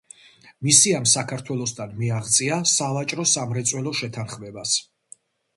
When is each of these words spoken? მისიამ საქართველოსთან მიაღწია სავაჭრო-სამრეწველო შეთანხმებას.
მისიამ 0.67 1.03
საქართველოსთან 1.11 1.93
მიაღწია 1.99 2.57
სავაჭრო-სამრეწველო 2.73 3.95
შეთანხმებას. 4.01 4.75